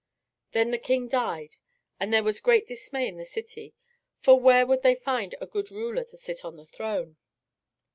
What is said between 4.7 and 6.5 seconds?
they find a good ruler to sit